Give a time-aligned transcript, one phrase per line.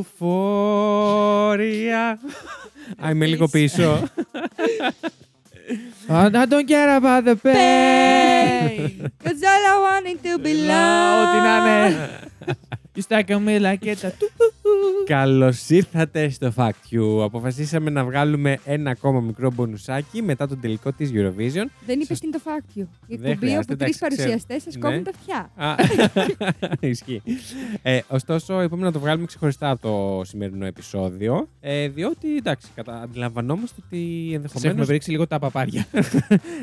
[0.00, 2.16] Euphoria.
[3.06, 4.02] Α, είμαι λίγο πίσω.
[6.08, 7.54] I don't care about the pain.
[7.54, 9.10] Pain.
[9.24, 11.22] Cause all I wanted to be loved.
[11.22, 11.54] Ό,τι να
[11.86, 12.20] είναι.
[12.96, 14.28] You stuck on me like a tattoo.
[15.04, 17.22] Καλώς ήρθατε στο Fact You.
[17.24, 21.64] Αποφασίσαμε να βγάλουμε ένα ακόμα μικρό μπονουσάκι μετά τον τελικό της Eurovision.
[21.86, 22.86] Δεν είπες Σας- τι είναι το fact you.
[23.06, 24.14] Η Δεν εκπομπή χρειάζεται, όπου τρεις εντάξει, ξέρω.
[24.16, 24.80] παρουσιαστές σας Ναι.
[24.80, 25.50] κόβουν τα αυτιά.
[25.54, 25.74] Α,
[26.90, 27.22] Ισχύει.
[27.82, 31.48] Ε, ωστόσο, είπαμε να το βγάλουμε ξεχωριστά από το σημερινό επεισόδιο.
[31.60, 33.00] Ε, διότι, εντάξει, κατα...
[33.02, 35.86] αντιλαμβανόμαστε ότι Σας έχουμε ενδεχομένω βρίξει λίγο τα παπάρια.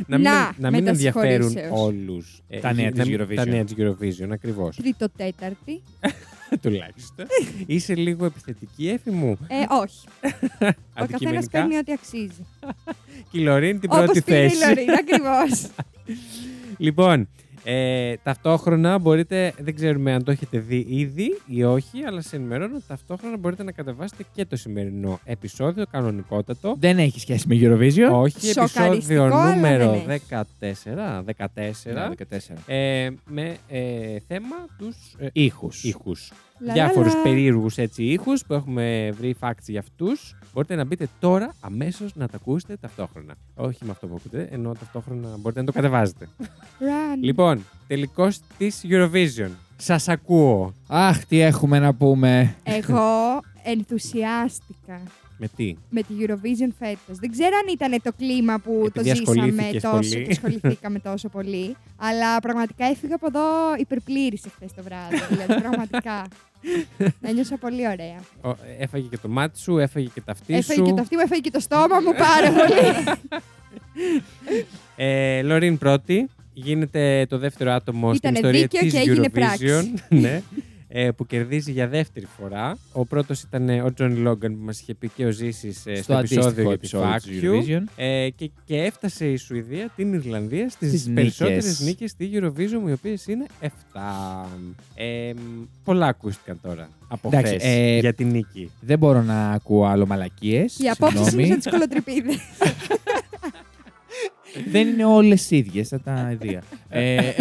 [0.07, 1.81] να μην, Να, να μην ενδιαφέρουν μετασχωρήσεως.
[1.81, 3.35] όλους Τα νέα της Eurovision.
[3.35, 4.75] Τα νέα της Eurovision, ακριβώς.
[4.75, 5.81] Τρίτο, τέταρτη.
[6.61, 7.25] Τουλάχιστον.
[7.65, 9.37] Είσαι λίγο επιθετική, έφη μου.
[9.47, 10.07] Ε, όχι.
[10.23, 10.25] Ο
[10.59, 11.49] καθένας Αντικειμενικά.
[11.51, 12.45] παίρνει ό,τι αξίζει.
[13.31, 14.65] Και η Λωρίν την Όπως πρώτη πήρε η θέση.
[14.67, 15.67] Λωρίν, ακριβώς.
[16.77, 17.27] Λοιπόν,
[17.69, 22.75] ε, ταυτόχρονα μπορείτε, δεν ξέρουμε αν το έχετε δει ήδη ή όχι, αλλά σε ενημερώνω
[22.75, 26.75] ότι ταυτόχρονα μπορείτε να κατεβάσετε και το σημερινό επεισόδιο, κανονικότατο.
[26.79, 28.11] Δεν έχει σχέση με Eurovision.
[28.11, 32.53] Όχι, Σοκαριστικό, επεισόδιο αλλά νούμερο δεν 14, 14 Ναι, 14.
[32.65, 35.83] ε, με ε, θέμα τους ε, Ήχους.
[35.83, 36.31] ήχους.
[36.59, 37.23] Λα, Διάφορους λα, λα.
[37.23, 40.35] περίεργους έτσι ήχους που έχουμε βρει facts για αυτούς.
[40.53, 43.33] Μπορείτε να μπείτε τώρα αμέσως να τα ακούσετε ταυτόχρονα.
[43.55, 46.29] Όχι με αυτό που ακούτε, ενώ ταυτόχρονα μπορείτε να το κατεβάζετε.
[46.39, 47.17] Run.
[47.21, 49.49] Λοιπόν, τελικός της Eurovision.
[49.77, 50.73] Σας ακούω.
[50.87, 52.55] Αχ, τι έχουμε να πούμε.
[52.63, 55.01] Εγώ ενθουσιάστηκα
[55.37, 57.17] Με τι; με τη Eurovision φέτος.
[57.19, 60.23] Δεν ξέρω αν ήταν το κλίμα που Επειδή το ζήσαμε ασχολήθηκες τόσο πολύ.
[60.25, 61.75] και ασχοληθήκαμε τόσο πολύ.
[61.95, 63.41] Αλλά πραγματικά έφυγα από εδώ
[63.79, 65.15] υπερπλήρης εχθές το βράδυ.
[65.29, 66.27] δηλαδή, πραγματικά.
[67.21, 68.19] Ένιωσα πολύ ωραία.
[68.53, 70.57] Ο- Έφαγε και το μάτι σου, έφαγε και τα αυτή σου.
[70.59, 73.17] Έφαγε και το αυτή μου, έφαγε και το στόμα μου πάρα πολύ.
[74.95, 76.29] Ε, Λωρίν πρώτη.
[76.53, 79.31] Γίνεται το δεύτερο άτομο στην Ήτανε ιστορία δίκαιο της και έγινε Eurovision.
[79.31, 79.93] πράξη.
[80.09, 80.41] ναι.
[80.99, 82.77] Ε, που κερδίζει για δεύτερη φορά.
[82.91, 86.13] Ο πρώτος ήταν ο Τζον Λόγκαν που μας είχε πει και ο Ζήσης ε, στο,
[86.17, 87.79] επεισόδιο αντίστοιχο για τη επεισόδιο της Fact You.
[87.79, 87.83] Eurovision.
[87.95, 91.81] Ε, και, και έφτασε η Σουηδία την Ιρλανδία στις, Στις περισσότερες νίκες.
[91.81, 93.67] νίκες στη Eurovision, οι οποίες είναι 7.
[94.95, 95.33] Ε,
[95.83, 98.71] πολλά ακούστηκαν τώρα από Εντάξει, χθες ε, για την νίκη.
[98.81, 100.79] Δεν μπορώ να ακούω άλλο μαλακίες.
[100.79, 101.47] Οι απόψεις είναι Συγγνώμη.
[101.47, 102.37] σαν τις κολοτρυπίδες.
[104.71, 106.63] Δεν είναι όλες ίδιες, θα τα ιδία.
[106.89, 107.19] ε,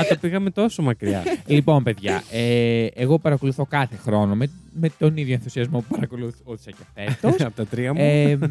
[0.00, 1.22] Α, το πήγαμε τόσο μακριά.
[1.46, 4.50] λοιπόν, παιδιά, ε, εγώ παρακολουθώ κάθε χρόνο με,
[4.80, 7.40] με τον ίδιο ενθουσιασμό που παρακολουθούσα και φέτος.
[7.46, 8.00] από τα τρία μου.
[8.02, 8.42] ε, μ,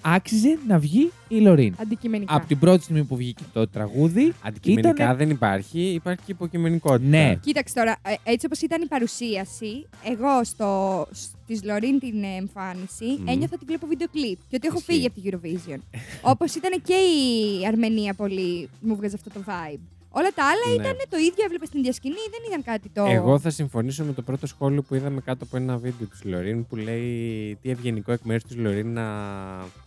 [0.00, 1.74] άξιζε να βγει η Λωρίν.
[1.80, 2.34] Αντικειμενικά.
[2.34, 4.32] Από την πρώτη στιγμή που βγήκε το τραγούδι.
[4.42, 7.08] Αντικειμενικά ήτανε- δεν υπάρχει, υπάρχει και υποκειμενικότητα.
[7.08, 7.34] Ναι.
[7.40, 11.06] Κοίταξε τώρα, ε, έτσι όπως ήταν η παρουσίαση, εγώ στο,
[11.46, 13.28] της Λωρίν την ε, εμφάνιση Μμμ.
[13.28, 14.92] ένιωθα ότι βλέπω βίντεο κλιπ και ότι έχω Ισχύει.
[14.92, 15.80] φύγει από την Eurovision.
[16.22, 19.78] όπως ήταν και η Αρμενία πολύ, μου βγάζει αυτό το vibe.
[20.18, 20.82] Όλα τα άλλα Ναι.
[20.82, 23.04] ήταν το ίδιο, έβλεπες στην διασκηνή, δεν ήταν κάτι το.
[23.04, 26.66] Εγώ θα συμφωνήσω με το πρώτο σχόλιο που είδαμε κάτω από ένα βίντεο της Λωρίν
[26.66, 29.06] που λέει τι ευγενικό εκ μέρους της Λωρίν να,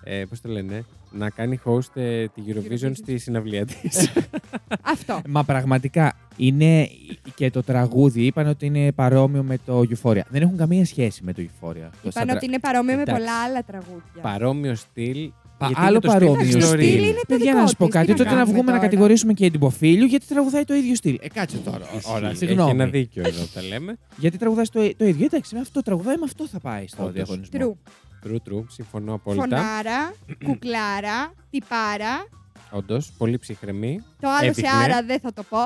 [0.04, 2.92] ε, πώς το λένε, να κάνει host ε, τη Eurovision Eurovision.
[2.94, 4.10] στη συναυλία της.
[4.94, 5.22] Αυτό.
[5.28, 6.90] Μα πραγματικά είναι
[7.36, 8.26] και το τραγούδι.
[8.26, 10.22] Είπαν ότι είναι παρόμοιο με το Euphoria.
[10.30, 11.74] Δεν έχουν καμία σχέση με το Euphoria.
[11.92, 13.22] Το Είπαν σαν ότι είναι παρόμοιο με Εντάξει.
[13.24, 14.22] πολλά άλλα τραγούδια.
[14.22, 15.32] Παρόμοιο στυλ.
[15.60, 16.70] Πα- γιατί άλλο είναι το στυλ παρόμοιο της Το στυλ.
[16.70, 16.90] Λωρίν.
[16.90, 18.06] στυλ είναι το Παιδιά, δικό να σου πω της, κάτι.
[18.06, 18.80] τι Τότε να κάνουμε βγούμε να τώρα.
[18.84, 21.18] κατηγορήσουμε και την Ποφίλιο γιατί τραγουδάει το ίδιο στυλ.
[21.22, 21.86] Ε, κάτσε τώρα.
[21.98, 22.90] Ισχύει, Ωραία, Έχει ένα συγγνώμη.
[22.90, 23.98] δίκιο εδώ τα λέμε.
[24.18, 25.26] Γιατί τραγουδάει το, το ίδιο.
[25.26, 27.14] Εντάξει, με αυτό τραγουδάει, με αυτό θα πάει στο Όντως.
[27.14, 27.78] διαγωνισμό.
[28.24, 28.28] True.
[28.28, 28.64] True, true.
[28.68, 29.44] Συμφωνώ απόλυτα.
[29.44, 30.14] Φωνάρα,
[30.46, 32.28] κουκλάρα, τυπάρα.
[32.72, 34.00] Όντως, πολύ ψυχρεμή.
[34.20, 34.70] Το άλλο Έδειχνε.
[34.70, 35.58] σε άρα δεν θα το πω.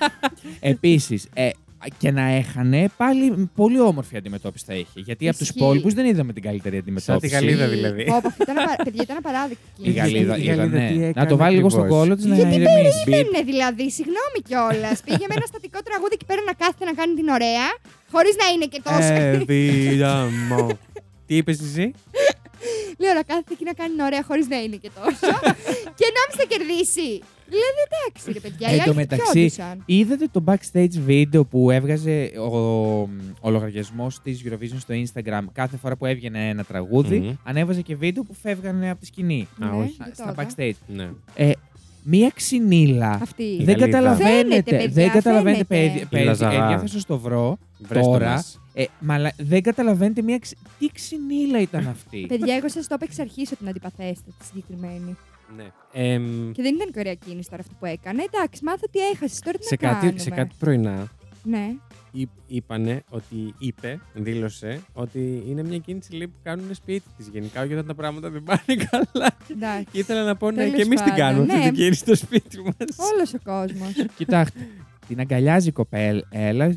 [0.60, 1.48] Επίσης, ε,
[1.98, 5.00] και να έχανε, πάλι πολύ όμορφη αντιμετώπιση θα είχε.
[5.08, 5.62] Γιατί από τους Ισχύει.
[5.62, 7.34] υπόλοιπους δεν είδαμε την καλύτερη Σαν τη αντιμετώπιση.
[7.34, 8.04] Γαλλίδα δηλαδή.
[8.04, 9.62] Πω, πω, αυτό ήταν απα- Παιδιά, ήταν απαράδεκτη.
[9.76, 11.06] Η Γαλλίδα, Η η Γαλλίδα Γαλλίδα, τι ναι.
[11.06, 12.02] έκανε Να το βάλει λίγο στον ακριβώς.
[12.02, 13.04] κόλο της να Γιατί ηρεμήσει.
[13.10, 14.96] περίμενε δηλαδή, συγγνώμη κιόλας.
[15.06, 17.66] Πήγε με ένα στατικό τραγούδι εκεί πέρα να κάθεται να κάνει την ωραία,
[18.14, 19.12] χωρίς να είναι και τόσο.
[19.22, 20.62] Ε, Εβίδαμο.
[21.26, 21.86] Τι είπες εσύ;
[23.02, 25.28] Λέω να κάθεται εκεί να κάνει την ωραία, χωρίς να είναι και τόσο.
[25.98, 27.10] και νόμιζα κερδίσει.
[27.54, 28.68] Δηλαδή εντάξει, ρε παιδιά.
[28.70, 29.82] οι Εν τω άλλοι μεταξύ, κοιτιόντουσαν.
[29.86, 32.56] Είδατε το backstage βίντεο που έβγαζε ο,
[33.40, 37.18] ο λογαριασμό της Eurovision στο Instagram κάθε φορά που έβγαινε ένα τραγούδι.
[37.18, 37.32] Μμμ.
[37.44, 39.48] Ανέβαζε και βίντεο που φεύγανε από τη σκηνή.
[39.62, 39.96] Α, Ναι, όχι.
[39.98, 40.46] δεν το Στα είδα.
[40.56, 40.94] backstage.
[40.96, 41.10] Ναι.
[41.34, 41.50] Ε,
[42.04, 43.10] μία ξυνήλα.
[43.22, 43.42] Αυτή.
[43.42, 43.86] Η Δεν Γαλλίδα.
[43.86, 44.40] καταλαβαίνετε.
[44.40, 45.88] Φαίνεται, παιδιά, δεν καταλαβαίνετε, φαίνεται.
[45.92, 46.00] παιδί.
[46.02, 46.72] Η παιδί Λαζαρά.
[46.72, 47.58] ε, θα σας το βρω.
[47.78, 48.30] Βρες το Τώρα.
[48.30, 48.60] μας.
[48.74, 49.32] Ε, μαλα...
[49.38, 50.56] Δεν καταλαβαίνετε μία ξυ...
[50.78, 52.24] Τι ξυνήλα ήταν αυτή.
[52.28, 55.16] Παιδιά, εγώ σας το είπα εξ αρχής ότι την αντιπαθέστε τη συγκεκριμένη.
[55.56, 55.66] Ναι.
[55.92, 58.22] Εμ, Και δεν ήταν η ωραία κίνηση τώρα αυτό που έκανε.
[58.32, 59.38] Εντάξει, μάθω ότι έχασες.
[59.40, 60.18] Τώρα τι σε, να κάτι, κάνουμε.
[60.18, 61.08] σε κάτι πρωινά
[61.42, 61.74] Ναι.
[62.12, 67.62] είπ- είπανε ότι είπε, δήλωσε ότι είναι μια κίνηση λέει, που κάνουν σπίτι της γενικά,
[67.62, 69.30] όχι όταν τα πράγματα δεν πάνε καλά.
[69.50, 69.86] Εντάξει.
[69.92, 71.64] Και ήθελα να πω ναι, Τέλος και εμείς την πάντων, κάνουμε αυτή ναι.
[71.70, 72.74] την κίνηση στο σπίτι μας.
[73.12, 73.92] Όλος ο κόσμος.
[74.18, 74.66] Κοιτάξτε.
[75.08, 76.22] Την αγκαλιάζει η κοπέλα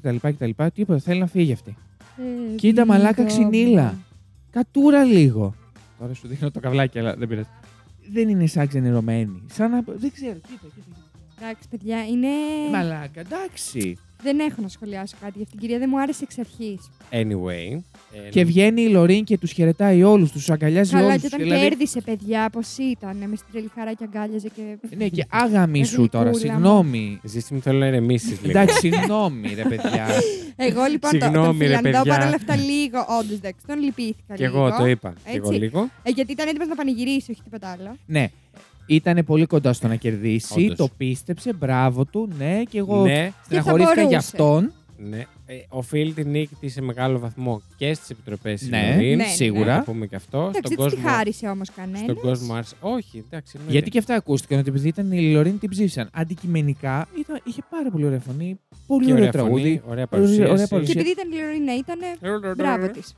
[0.01, 0.15] κτλ.
[0.21, 0.49] κτλ.
[0.73, 0.99] Τίποτα.
[0.99, 1.77] Θέλει να φύγει αυτή.
[2.17, 3.83] Ε, Κοίτα, μαλάκα βίντεο ξυνήλα.
[3.83, 4.03] μου.
[4.51, 5.55] Κατούρα λίγο.
[5.99, 7.47] Τώρα σου δείχνω το καβλάκι, αλλά δεν πειράζει.
[8.11, 9.41] Δεν είναι σαν ξενερωμένη.
[9.51, 9.81] Σαν να.
[9.85, 10.33] Δεν ξέρω.
[10.33, 10.67] Κοίτα, κοίτα.
[10.75, 11.05] κοίτα.
[11.39, 12.27] Εντάξει, παιδιά, είναι.
[12.71, 13.97] Μαλάκα, εντάξει.
[14.25, 15.31] Δεν έχω να σχολιάσω κάτι.
[15.35, 16.89] Για αυτήν την κυρία δεν μου άρεσε εξ αρχής.
[17.11, 17.79] Anyway.
[18.25, 21.21] ε, Και βγαίνει η Λωρίν και τους χαιρετάει όλους, τους αγκαλιάζει Καλά, όλους.
[21.21, 23.17] και όταν κέρδισε, παιδιά, πώς ήταν.
[23.17, 24.61] Με στην τρελή χαρά και αγκάλιαζε και.
[24.97, 26.59] Ναι, και άγαμη σου τώρα, Γλυκούλα μου.
[26.59, 27.19] συγγνώμη.
[27.23, 28.49] Ζήση μου θέλω να ηρεμήσει λίγο.
[28.49, 30.07] Εντάξει, συγγνώμη, ρε παιδιά.
[30.55, 32.13] Εγώ λοιπόν το, τον Συγγνώμη, ρε, Φιλανδό παιδιά.
[32.17, 32.99] παρόλα αυτά λίγο.
[33.19, 34.67] Όντως, εντάξει, τον λυπήθηκα και λίγο.
[34.67, 35.13] εγώ το είπα.
[35.25, 35.59] Και εγώ Έτσι.
[35.59, 35.89] λίγο.
[36.03, 37.95] Ε, γιατί ήταν έτοιμος να πανηγυρίσει, όχι τίποτα άλλο.
[38.05, 38.29] ναι.
[38.85, 40.63] Ήταν πολύ κοντά στο να κερδίσει.
[40.63, 40.77] Όντως.
[40.77, 44.07] Το πίστεψε, μπράβο του, ναι, και εγώ Ναι, στεναχωρήθηκα μπορούσε.
[44.09, 44.71] για αυτόν.
[44.97, 45.25] ναι.
[45.47, 49.23] Ε, οφείλει την νίκη της σε μεγάλο βαθμό και στις επιτροπές Ναι, Ναι, ναι.
[49.23, 49.73] σίγουρα.
[49.73, 50.37] Να το πούμε και αυτό.
[50.37, 51.99] Εντάξει, Στον δεν τη κόσμο, χάρισε όμως κανένας.
[51.99, 52.75] στον κόσμο άρεσε.
[52.79, 53.51] Όχι, εντάξει.
[53.55, 53.71] εννοείται.
[53.73, 56.09] Γιατί και αυτά ακούστηκαν ότι επειδή ήταν η Λωρίν την ψήφισαν.
[56.13, 59.61] Αντικειμενικά ήταν, είχε πάρα πολύ ωραία φωνή, πολύ Και ωραίο ωραία τραγούδι.
[59.61, 60.67] φωνή, ωραία Ωραία παρουσίαση.
[60.67, 60.83] παρουσίαση.
[60.85, 61.99] Και επειδή ήταν η Λωρίνα, ήταν.
[62.55, 63.15] Μπράβο της.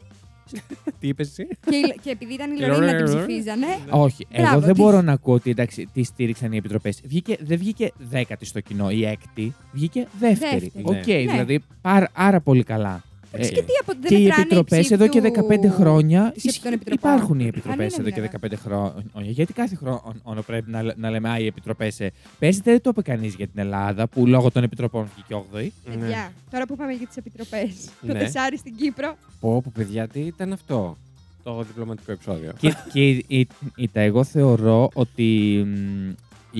[0.99, 3.65] Τι είπες εσύ; και, η- και επειδή ήταν η Λωρίνα, την ψηφίζανε.
[3.89, 4.83] Όχι, Μπράβο εγώ δεν της.
[4.83, 7.01] μπορώ να ακούω ότι εντάξει, τη στήριξαν οι επιτροπές.
[7.39, 10.59] Δεν βγήκε δέκατη στο κοινό, η έκτη, βγήκε δεύτερη.
[10.59, 10.83] Δεύτερη.
[10.85, 11.31] Οκ, Ναι.
[11.31, 13.03] δηλαδή πάρα, άρα πολύ καλά.
[13.37, 15.69] Εντάξει, Ε, Και τι από δεν και οι μετράνε επιτροπές ψήφοι εδώ και του- 15
[15.69, 16.31] χρόνια.
[16.33, 17.11] της ισχύ- των επιτροπών.
[17.11, 19.31] Υπάρχουν οι Αν επιτροπές είναι εδώ και μια 15 χρόνια.
[19.31, 22.01] Γιατί κάθε χρόνο πρέπει να, να λέμε Α, οι επιτροπές.
[22.39, 25.71] Πέρσι δεν το είπε κανείς για την Ελλάδα, που λόγω των επιτροπών βγήκε 8η.
[25.99, 27.89] Παιδιά, τώρα που πάμε για τις επιτροπές.
[28.07, 28.19] Το Ναι.
[28.19, 29.15] τεσάρι στην Κύπρο.
[29.39, 30.97] Πω, πω, παιδιά, τι ήταν αυτό;
[31.43, 32.51] Το διπλωματικό επεισόδιο.
[32.59, 36.09] και, και η- η- η- τα εγώ θεωρώ ότι μ,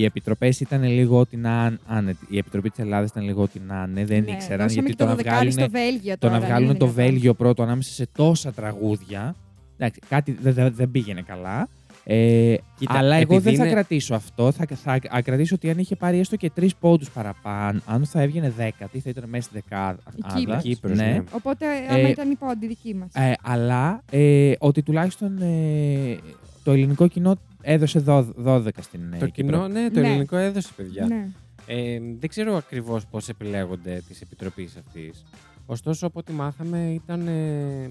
[0.01, 2.15] οι επιτροπές ήταν λίγο ότι να άνε.
[2.29, 4.05] Η επιτροπή της Ελλάδας ήταν λίγο ότι να άνε.
[4.05, 6.45] Δεν Ναι, ήξεραν δώσαμε γιατί και το να δωδεκάρι βγάλουν, στο Βέλγιο το να τώρα,
[6.45, 7.05] βγάλουν είναι το δυνατόν.
[7.05, 9.35] Βέλγιο πρώτο ανάμεσα σε τόσα τραγούδια.
[9.77, 11.67] Εντάξει, κάτι δεν δεν- δεν πήγαινε καλά.
[12.09, 14.51] Ε, Κοίτα, αλλά εγώ επειδή δεν θα είναι- κρατήσω αυτό.
[14.51, 18.21] Θα, θα, θα κρατήσω ότι αν είχε πάρει έστω και τρεις πόντους παραπάνω, αν θα
[18.21, 19.99] έβγαινε δέκατη, θα ήταν μέσα στη δεκάδα.
[20.35, 20.61] Κύπρος.
[20.63, 21.05] Κύπρος, ναι.
[21.05, 21.23] ναι.
[21.31, 23.09] Οπότε, Ε, άμα ήταν η πόντι δική μας.
[23.13, 26.17] Ε, αλλά ε, ότι τουλάχιστον ε,
[26.63, 27.38] το ελληνικό κοινό
[27.69, 29.51] έδωσε δώ- 12 στην ε, Το Κύπρο.
[29.57, 30.07] κοινό, ναι, το Ναι.
[30.07, 31.05] ελληνικό έδωσε, παιδιά.
[31.05, 31.27] Ναι.
[31.67, 35.23] Ε, δεν ξέρω ακριβώς πώς επιλέγονται τη επιτροπή αυτής.
[35.65, 37.27] Ωστόσο, από ό,τι μάθαμε, ήταν.
[37.27, 37.89] ε,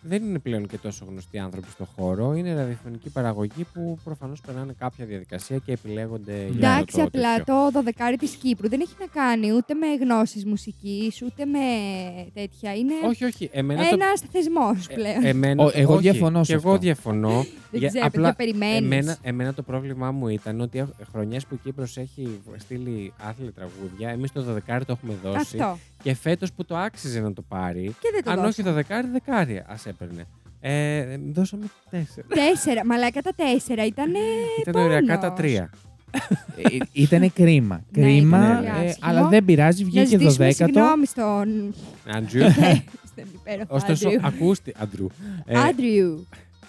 [0.00, 2.34] δεν είναι πλέον και τόσο γνωστοί άνθρωποι στο χώρο.
[2.34, 7.54] Είναι ραδιοφωνική παραγωγή που προφανώς περνάνε κάποια διαδικασία και επιλέγονται για Εντάξει, το απλά τέτοιο.
[7.54, 11.58] το δωδεκάρι της Κύπρου δεν έχει να κάνει ούτε με γνώσεις μουσικής, ούτε με
[12.34, 12.74] τέτοια.
[12.74, 13.48] Είναι Όχι, όχι.
[13.52, 13.88] Εμένα το.
[13.92, 15.24] ένας θεσμός πλέον.
[15.24, 16.82] Ε, εμένα, Ο- εγώ όχι, διαφωνώ σε Και εγώ αυτό.
[16.82, 17.44] διαφωνώ.
[17.70, 18.76] δεν για- ξέρω, απλά παιδιά, περιμένεις.
[18.98, 24.08] Εμένα, εμένα το πρόβλημά μου ήταν ότι χρονιές που η Κύπρος έχει στείλει άθλια τραγούδια,
[24.08, 25.78] εμείς το 12 το έχουμε δώσει Αυτό.
[26.02, 28.48] και φέτος που το άξιζε να το πάρει, Και δεν το αν δώσαμε.
[28.48, 30.24] όχι το δεκάρι, δεκάρι ας έπαιρνε.
[30.60, 32.26] Ε, δώσαμε τέσσερα.
[32.28, 32.84] Τέσσερα.
[32.84, 34.12] Μαλάκα τα τέσσερα ήταν.
[34.66, 35.36] Ήταν ωριακά τα πόνος.
[35.38, 35.70] τρία.
[36.56, 37.84] Ε, ήτανε κρίμα.
[37.90, 38.94] Ναι, κρίμα, ήταν ε, άσχημο.
[39.00, 40.52] αλλά δεν πειράζει, Να βγήκε ζητήσουμε 12ο.
[40.54, 41.74] συγγνώμη στον.
[42.06, 42.50] Άντριου.
[43.10, 44.20] στον υπέροχο Ωστόσο, Άντριου.
[44.26, 44.72] ακούστε.
[44.78, 45.10] Άντριου.
[45.46, 46.26] Ε, Άντριου.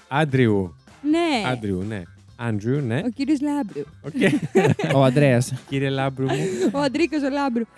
[0.07, 0.75] Άντριου.
[1.09, 1.49] Ναι.
[1.49, 2.01] Άντριου, ναι.
[2.41, 3.01] Άντριου, ναι.
[3.05, 3.81] Ο κύριος Λάμπρου.
[4.01, 4.13] Οκ.
[4.97, 5.53] Ο Ανδρέας.
[5.69, 6.35] Κύριε Λάμπρου μου.
[6.75, 7.63] Ο Αντρίκος ο Λάμπρου.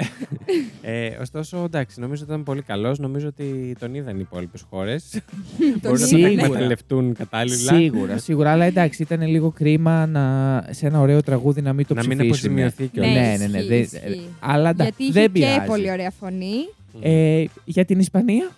[0.82, 3.00] Ε, ωστόσο, εντάξει, νομίζω ότι ήταν πολύ καλός.
[3.00, 5.10] Νομίζω ότι τον είδαν οι υπόλοιπες χώρες.
[5.10, 5.22] Τον
[5.60, 6.28] Μπορούν να τον Σίγουρα.
[6.32, 7.74] εκμεταλλευτούν κατάλληλα.
[7.74, 8.52] Σίγουρα, σίγουρα.
[8.52, 12.18] Αλλά εντάξει, ήταν λίγο κρίμα να, σε ένα ωραίο τραγούδι να μην το Να μην
[12.18, 12.64] ψηφίσουμε.
[12.66, 13.40] αποζημιωθεί Ναι, κιόλας.
[13.40, 13.58] Ναι, ναι, ναι.
[13.58, 14.28] ισχύει, δεν- ισχύει.
[14.40, 15.68] Αλλά εντάξει, Γιατί είχε δεν και πειράζει.
[15.68, 16.56] πολύ ωραία φωνή.
[17.02, 18.50] Ε, για την Ισπανία;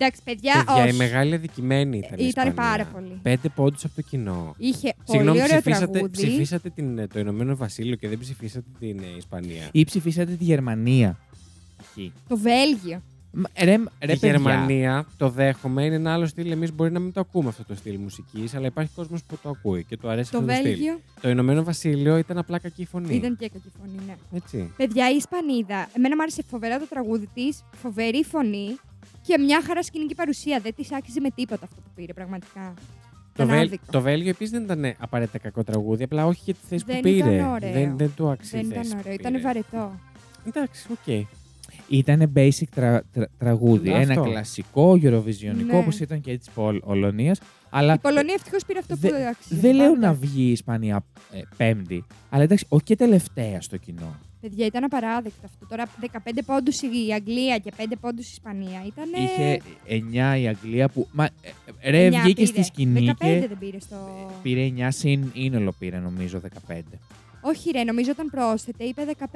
[0.00, 0.94] Εντάξει, παιδιά, Παιδιά, όχι.
[0.94, 2.18] η μεγάλη αδικημένη ήταν.
[2.18, 2.52] η Ήταν Ισπανία.
[2.52, 3.18] πάρα πολύ.
[3.22, 4.54] Πέντε πόντους από το κοινό.
[4.58, 6.12] Είχε πολύ Συγγνώμη, ωραίο ψηφίσατε, τραγούδι.
[6.12, 9.68] ψηφίσατε την, ε, το Ηνωμένο Βασίλειο και δεν ψηφίσατε την ε, Ισπανία.
[9.72, 11.18] Ή ψηφίσατε τη Γερμανία.
[12.28, 13.02] Το Βέλγιο.
[13.32, 14.28] Μα, Ρε, ρε, η παιδιά.
[14.30, 16.50] Γερμανία, το δέχομαι, είναι ένα άλλο στυλ.
[16.50, 19.48] Εμείς μπορεί να μην το ακούμε αυτό το στυλ μουσικής, αλλά υπάρχει κόσμος που το
[19.48, 20.70] ακούει και του αρέσει Το αυτό το στυλ.
[20.72, 23.14] Βέλγιο Το Ηνωμένο Βασίλειο ήταν απλά κακή φωνή.
[23.14, 24.14] ήταν και κακή φωνή, ναι.
[24.36, 24.72] Έτσι.
[24.76, 28.76] Παιδιά, η Ισπανίδα, εμένα μου άρεσε φοβερά το τραγούδι της, φοβερή φωνή
[29.28, 30.60] και μια χαρά σκηνική παρουσία.
[30.62, 32.74] Δεν της άξιζε με τίποτα αυτό που πήρε, πραγματικά.
[33.34, 33.82] Το, Ήταν Βέλ, άδικο.
[33.90, 37.02] το Βέλγιο επίσης δεν ήταν απαραίτητα κακό τραγούδι, απλά όχι για τη θέση Δεν που
[37.02, 37.34] πήρε.
[37.34, 37.72] ήταν ωραίο.
[37.72, 38.56] Δεν, δεν του άξιζε.
[38.56, 39.28] Δεν η ήταν θέση που ωραίο, πήρε.
[39.28, 40.00] ήταν βαρετό.
[40.46, 41.26] Εντάξει, οκ.
[41.88, 43.90] Ήταν basic τρα- τρα- τραγούδι.
[43.92, 44.12] Αυτό.
[44.12, 45.76] Ένα κλασικό Eurovisionικό, Ναι.
[45.78, 47.40] όπως ήταν και της Πολωνίας.
[47.70, 49.60] Αλλά Η Πολωνία ευτυχώς πήρε αυτό Δε- που άξιζε.
[49.60, 50.06] δεν λέω Πάντα.
[50.06, 52.04] να βγει η Ισπανία ε, πέμπτη.
[52.30, 54.16] Αλλά εντάξει, όχι και τελευταία στο κοινό.
[54.40, 55.66] Παιδιά, ήταν απαράδεκτο αυτό.
[55.66, 58.84] Τώρα 15 πόντους η Αγγλία και 5 πόντους η Ισπανία.
[58.86, 59.04] Ήταν.
[59.22, 59.60] Είχε
[60.34, 61.08] 9 η Αγγλία που.
[61.12, 61.24] Μα,
[61.80, 64.30] ε, ρε, βγήκε στη σκηνή 15 και δεν πήρε στο.
[64.42, 66.80] πήρε 9 συν ίνολο πήρε νομίζω 15.
[67.40, 69.26] Όχι, ρε, νομίζω όταν πρόσθετε είπε 15.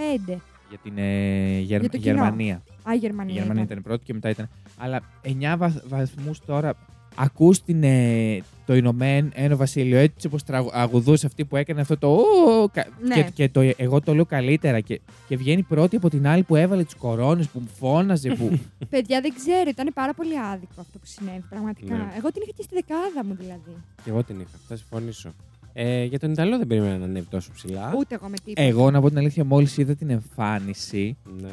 [0.68, 2.14] Για την ε, Γερ- Για το κοινό.
[2.14, 2.62] Γερμανία.
[2.82, 3.34] Α, η Γερμανία.
[3.34, 3.72] Η Γερμανία ήταν.
[3.78, 4.48] ήταν πρώτη και μετά ήταν.
[4.78, 6.74] Αλλά 9 βαθ, βαθμούς τώρα.
[7.14, 12.68] Ακούς την, ε, το Ηνωμένο Βασίλειο έτσι όπως τραγουδούσε αυτή που έκανε αυτό το «Ω»,
[12.72, 13.14] κα- Ναι.
[13.14, 16.56] και, και το, εγώ το λέω καλύτερα και, και βγαίνει πρώτη από την άλλη που
[16.56, 18.58] έβαλε τις κορώνες, που φώναζε, που...
[18.90, 21.44] Παιδιά, δεν ξέρω, ήταν πάρα πολύ άδικο αυτό που συνέβη.
[21.50, 21.94] Πραγματικά.
[21.94, 22.08] Ναι.
[22.16, 23.72] Εγώ την είχα και στη δεκάδα μου δηλαδή.
[24.04, 24.50] Και εγώ την είχα.
[24.68, 25.32] Θα συμφωνήσω.
[25.72, 27.94] Ε, για τον Ιταλό δεν περίμενα να ανέβει τόσο ψηλά.
[27.98, 28.66] Ούτε εγώ με τίποτα.
[28.66, 31.48] εγώ να πω την αλήθεια μόλις είδα την εμφάνιση Ναι.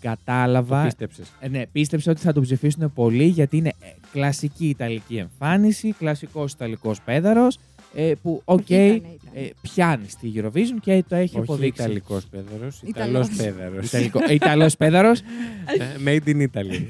[0.00, 1.32] Κατάλαβα Το πίστεψες.
[1.40, 6.52] Ε, ναι, πίστεψα ότι θα τον ψηφίσουν πολύ γιατί είναι ε, κλασική Ιταλική εμφάνιση, κλασικός
[6.52, 7.58] Ιταλικός παίδαρος
[7.94, 9.08] ε, που, οκ, Ήτανε, ήτανε.
[9.34, 11.82] ε, πιάνει στη Eurovision και το έχει Όχι αποδείξει.
[11.82, 12.82] Ιταλικός παίδαρος.
[12.86, 13.28] Ιταλός.
[13.28, 13.86] Ιταλός παίδαρος.
[13.86, 15.20] Ιταλικό, ε, Ιταλός παίδαρος,
[16.06, 16.80] Made in Italy.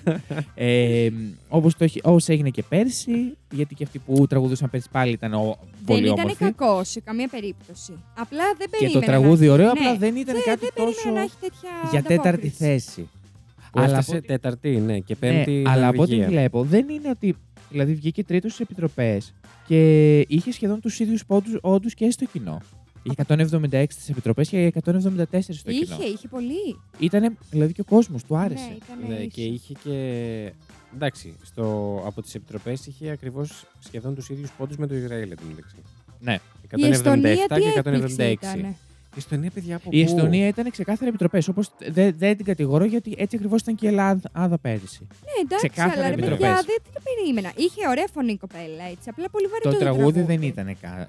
[0.54, 1.08] ε,
[1.48, 5.34] όπως, το έχει, όπως έγινε και πέρσι, γιατί και αυτοί που τραγουδούσαν πέρσι πάλι ήταν
[5.34, 5.58] ο,
[5.94, 6.44] δεν πολύ ήταν όμορφοι.
[6.44, 7.92] κακός σε καμία περίπτωση.
[8.18, 9.00] Απλά δεν Και περίμενα.
[9.00, 9.52] το τραγούδι να...
[9.52, 12.28] ωραίο, Ναι, απλά δεν ήταν δεν- κάτι δεν τόσο περίμενα να έχει τέτοια για τέταρτη
[12.28, 12.56] ανταπόκριση.
[12.56, 13.08] θέση.
[13.72, 15.62] Που Αλλά έφτασε από- τέταρτη, ναι, και Ναι, πέμπτη.
[15.66, 16.28] αλλά από ό,τι Νορβηγία.
[16.40, 17.36] βλέπω, δεν είναι ότι.
[17.70, 19.34] Δηλαδή βγήκε τρίτος στις επιτροπές
[19.66, 21.22] και είχε σχεδόν τους ίδιους
[21.60, 22.60] όντους και στο κοινό.
[23.02, 25.96] Είχε 176 στις επιτροπές και 174 στο κοινό.
[26.00, 26.78] Είχε, είχε πολύ.
[26.98, 28.64] Ήτανε, δηλαδή και ο κόσμος του άρεσε.
[28.68, 28.74] Ναι,
[29.06, 29.92] ήταν Ναι, και είχε και.
[30.94, 31.64] Εντάξει, στο,
[32.06, 35.76] από τις επιτροπές είχε ακριβώς σχεδόν τους ίδιους πόντους με το Ισραήλ εντωμεταξύ.
[36.20, 36.38] Ναι.
[36.74, 38.30] Η Εστονία 177 τι και έκπληξη 176.
[38.30, 38.76] ήτανε;
[39.14, 41.48] Η Εστονία, παιδιά, από Η πού; Εστονία ήταν ξεκάθαρα επιτροπές.
[41.48, 45.06] Όπως δεν δεν την κατηγορώ γιατί έτσι ακριβώς ήταν και η Ελλάδα πέρυσι.
[45.10, 46.64] Ναι, εντάξει, Ξεκάθαρα αλλά ρε παιδιά, επιτροπές.
[46.64, 47.52] δεν την περίμενα.
[47.56, 49.08] Είχε ωραία φωνή η κοπέλα έτσι.
[49.10, 51.08] Απλά πολύ βαρετό Το τραγούδι δεν ήταν κα,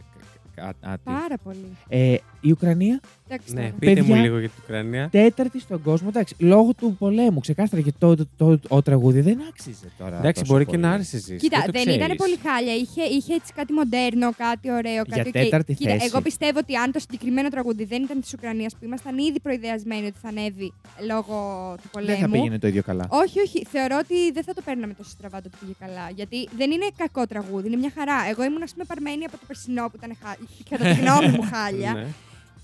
[0.60, 1.02] κα- κάτι.
[1.04, 1.78] Πάρα πολύ.
[1.88, 3.74] Ε, η Ουκρανία; Εντάξει, Ναι, τώρα.
[3.80, 4.16] πείτε Παιδιά.
[4.16, 5.10] μου λίγο για την Ουκρανία.
[5.12, 6.08] τέταρτη στον κόσμο.
[6.12, 10.18] Εντάξει, λόγω του πολέμου, ξεκάθαρα και το, το, το, ο τραγούδι δεν άξιζε τώρα.
[10.18, 10.82] Εντάξει, τόσο μπορεί και πολύ.
[10.84, 11.36] να άρεσε εσύ.
[11.36, 12.06] Κοίτα, το δεν ξέρεις.
[12.06, 12.74] ήταν πολύ χάλια.
[12.76, 15.04] Είχε, είχε έτσι κάτι μοντέρνο, κάτι ωραίο.
[15.08, 16.06] Για Κάτι τέταρτη Κοίτα, θέση.
[16.06, 20.06] εγώ πιστεύω ότι αν το συγκεκριμένο τραγούδι δεν ήταν της Ουκρανίας που ήμασταν ήδη προειδεασμένοι
[20.06, 20.74] ότι θα ανέβει
[21.08, 21.36] λόγω
[21.82, 22.12] του πολέμου.
[22.20, 23.08] Δεν θα πήγαινε το ίδιο καλά.
[23.10, 23.66] Όχι, όχι.
[23.66, 26.10] Θεωρώ ότι δεν θα το παίρναμε τόσο στραβά το ότι πήγε καλά.
[26.16, 28.18] Γιατί δεν είναι κακό τραγούδι, είναι μια χαρά.
[28.30, 30.30] Εγώ ήμουν, ας πούμε, παρμένη από το περσινό που ήταν χα...
[30.70, 31.94] κατά τη γνώμη μου χάλια.
[31.94, 32.06] Ναι.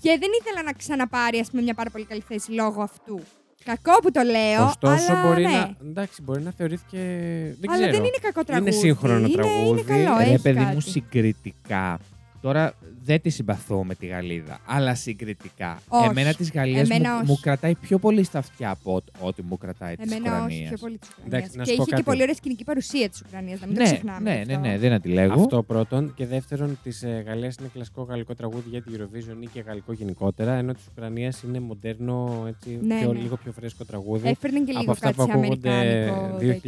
[0.00, 3.20] και δεν ήθελα να ξαναπάρει, ας πούμε, μια πάρα πολύ καλή θέση λόγω αυτού.
[3.64, 4.64] Κακό που το λέω.
[4.64, 5.50] Ωστόσο, αλλά, μπορεί, ναι.
[5.50, 6.98] να, εντάξει, μπορεί να θεωρήθηκε.
[7.60, 7.90] Δεν αλλά ξέρω.
[7.90, 8.72] δεν είναι κακό τραγούδι.
[8.72, 9.80] σύγχρονο είναι, τραγούδι.
[9.80, 10.74] Είναι καλό, Ρε έχει παιδί κάτι.
[10.74, 11.98] μου, συγκριτικά.
[12.40, 12.74] Τώρα
[13.04, 15.78] δεν τη συμπαθώ με τη Γαλλίδα, αλλά συγκριτικά.
[15.88, 16.08] Όχι.
[16.08, 17.30] Εμένα της Γαλλίας Εμένα μου, όχι.
[17.30, 20.68] μου κρατάει πιο πολύ στα αυτιά από ό,τι- ό,τι μου κρατάει της Εμένα όχι, Ουκρανίας.
[20.68, 21.34] πιο πολύ της Ουκρανίας.
[21.34, 22.02] Εντάξει, να Και σου πω είχε και κάτι.
[22.10, 24.30] πολύ ωραία σκηνική παρουσία της Ουκρανίας, να μην το Ναι, ξεχνάμε.
[24.34, 24.52] ναι, αυτό.
[24.60, 25.32] ναι, ναι, δεν αντιλέγω.
[25.42, 26.14] Αυτό πρώτον.
[26.14, 29.92] Και δεύτερον, της ε, Γαλλίας είναι κλασικό γαλλικό τραγούδι για την Eurovision ή και γαλλικό
[29.92, 30.52] γενικότερα.
[30.54, 33.18] Ενώ της Ουκρανίας είναι μοντέρνο, έτσι, Ναι, πιο, ναι.
[33.20, 34.28] λίγο πιο φρέσκο τραγούδι.
[34.28, 36.36] Έφερνε και από λίγο αυτά κάτι που σε ακούγονται αμερικάνικο.
[36.38, 36.60] τέτοιο.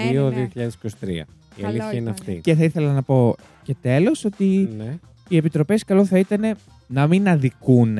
[0.00, 1.26] 2022-2023.
[1.56, 2.08] Η Καλό αλήθεια είναι ήταν.
[2.08, 2.40] αυτή.
[2.42, 4.98] Και θα ήθελα να πω και τέλος ότι Ναι.
[5.28, 6.56] οι επιτροπές καλό θα ήταν
[6.86, 7.98] να μην αδικούν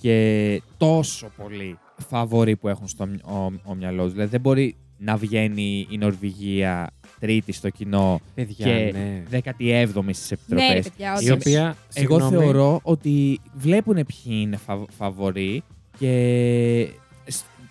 [0.00, 4.12] και τόσο πολύ φαβοροί που έχουν στο μυ- ο, ο μυαλό τους.
[4.12, 6.90] Δηλαδή δεν μπορεί να βγαίνει η Νορβηγία
[7.20, 9.22] τρίτη στο κοινό Παιδιά, και ναι.
[9.30, 10.88] 17η στις Ναι, ρε επιτροπές.
[10.88, 11.46] παιδιά, Η όντως.
[11.46, 11.62] οποία,
[11.94, 14.04] Εγώ συγγνώμη, θεωρώ ότι βλέπουν ποιοι
[14.40, 15.62] είναι φα- φαβοροί
[15.98, 17.09] και σ-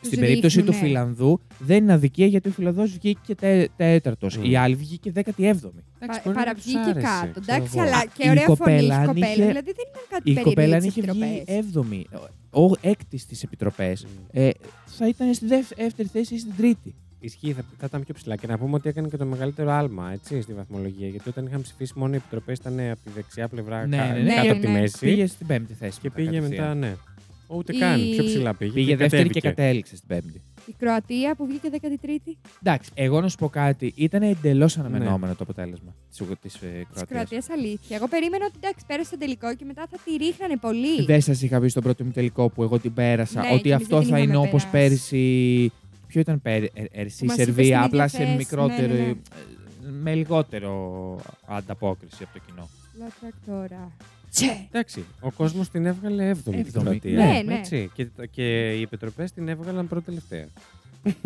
[0.01, 0.87] στην περίπτωση του ρίχνουν, ναι.
[0.87, 4.37] Φιλανδού δεν είναι αδικία γιατί ο Φιλανδός βγήκε τέ, τέταρτος.
[4.37, 4.43] Μμ.
[4.43, 5.21] Η άλλη βγήκε 17η.
[5.37, 7.39] εντάξει, Πα- μπορεί να τους Παραβγήκε άρεσε, κάτω.
[7.39, 7.87] ξέρω Εντάξει, εγώ.
[7.87, 9.29] αλλά Α, και η ωραία φωνή κοπέλα η αν κοπέλας.
[9.29, 11.65] είχε- Δηλαδή δεν ήταν κάτι Η περίεργο κοπέλα αν για είχε τις βγει επιτροπές.
[11.65, 14.09] 7η, ο έκτης στι επιτροπές, Μμ.
[14.31, 14.49] ε,
[14.85, 16.95] θα ήταν στη δεύ- δεύτερη θέση ή στην τρίτη.
[17.21, 18.35] Ισχύει, θα, θα ήταν πιο ψηλά.
[18.35, 21.07] Και να πούμε ότι έκανε και το μεγαλύτερο άλμα έτσι, στη βαθμολογία.
[21.07, 24.19] Γιατί όταν είχαν ψηφίσει μόνο οι επιτροπές ήταν από τη δεξιά πλευρά Ναι, κα- ναι,
[24.19, 24.29] ναι.
[24.33, 24.79] κάτω Ναι, από τη ναι.
[24.79, 24.97] μέση.
[24.99, 25.99] Πήγε στην πέμπτη θέση.
[26.01, 26.67] και μετά πήγε κατευθείαν.
[26.67, 26.95] μετά, ναι.
[27.51, 28.71] Ούτε Η- καν, πιο ψηλά πήγε.
[28.71, 29.61] Πήγε και δεύτερη και κατέβηκε.
[29.61, 30.41] κατέληξε στην πέμπτη.
[30.65, 32.37] Η Κροατία που βγήκε 13η.
[32.63, 33.93] Εντάξει, εγώ να σου πω κάτι.
[33.95, 34.83] Ήταν εντελώς Ναι.
[34.83, 37.03] αναμενόμενο το αποτέλεσμα της Της Κροατίας.
[37.09, 37.95] Κροατίας αλήθεια.
[37.95, 41.03] Εγώ περίμενα ότι εντάξει, πέρασε το τελικό και μετά θα τη ρίχνανε πολύ.
[41.05, 43.69] Δεν σας είχα πει στον πρώτο μου τελικό που εγώ την πέρασα Ναι, ότι και
[43.71, 44.87] εμείς αυτό δεν την θα είναι είχαμε όπως περάσει.
[44.89, 45.71] πέρυσι.
[46.07, 48.87] Ποιο ήταν πέρυσι, η μας είπες Σερβία, στην απλά ίδια σε θέση, μικρότερο.
[48.87, 49.09] ναι, ναι, ναι.
[49.09, 49.15] ε,
[50.01, 50.71] με λιγότερο
[51.47, 52.69] ανταπόκριση από το κοινό.
[52.99, 53.91] Λάτρακ τώρα.
[54.33, 54.67] Τσε.
[54.71, 56.86] Εντάξει, ο κόσμος την έβγαλε 7η την Έβδομη.
[57.00, 57.25] Κροατία.
[57.25, 57.53] Ναι, ναι.
[57.53, 57.91] Έτσι.
[57.93, 60.45] Και, και οι επιτροπές την έβγαλαν πρώτη τελευταία.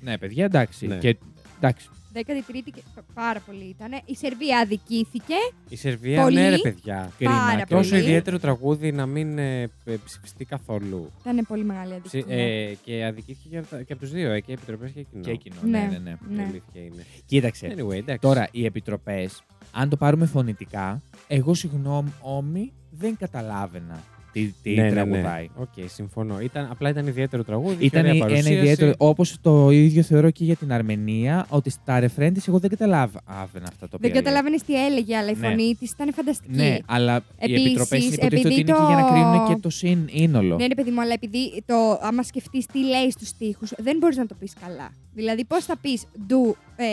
[0.00, 0.86] Ναι, παιδιά, εντάξει.
[0.86, 0.98] Ναι.
[0.98, 1.16] Και,
[1.56, 1.88] εντάξει.
[2.16, 2.82] 13η και
[3.14, 3.90] πάρα πολύ ήταν.
[4.04, 5.34] Η Σερβία αδικήθηκε.
[5.68, 6.34] Η Σερβία, Πολύ.
[6.34, 7.10] ναι, ρε παιδιά.
[7.18, 7.32] Κρίμα.
[7.32, 8.02] Πάρα και- Τόσο πολύ.
[8.02, 11.10] ιδιαίτερο τραγούδι να μην ε, ε, ψηφιστεί καθόλου.
[11.20, 12.42] Ήταν πολύ μεγάλη Ψη- αδικία.
[12.44, 15.22] ε, και αδικήθηκε και, από τα- και από τους δύο, ε, και επιτροπές και κοινό.
[15.22, 15.56] Και εκείνο.
[15.62, 15.78] Ναι.
[15.78, 16.10] Ναι, ναι, ναι.
[16.30, 16.42] Η Ναι.
[16.42, 17.04] αλήθεια είναι.
[17.26, 17.66] Κοίταξε.
[17.76, 18.20] Anyway, εντάξει.
[18.20, 19.42] Τώρα, οι επιτροπές,
[19.72, 24.02] αν το πάρουμε φωνητικά, εγώ συγγνώμη, δεν καταλάβαινα
[24.36, 24.94] τι, τι ναι, ναι, ναι.
[24.94, 25.48] τραγουδάει.
[25.56, 26.40] Οκ, συμφωνώ.
[26.40, 27.74] Ήταν, απλά ήταν ιδιαίτερο τραγούδι.
[27.74, 28.52] είχε Ήταν ωραία ένα παρουσίαση.
[28.54, 28.92] ιδιαίτερο.
[28.98, 33.66] Όπως το ίδιο θεωρώ και για την Αρμενία, ότι στα ρεφρέν της εγώ δεν καταλάβαινα
[33.68, 35.48] αυτά το Δεν καταλάβαινες τι έλεγε, αλλά η Ναι.
[35.48, 36.56] φωνή της ήταν φανταστική.
[36.56, 39.56] Ναι, αλλά Επίσης, οι επιτροπέ υποτίθεται ότι επειδή είναι και για να το- κρίνουν και
[39.60, 40.56] το σύνολο.
[40.56, 44.16] Ναι, ρε παιδί μου, αλλά επειδή το, άμα σκεφτείς τι λέει στους τοίχου, δεν μπορείς
[44.16, 44.92] να το πεις καλά.
[45.14, 46.84] Δηλαδή, πώς θα πεις do ε,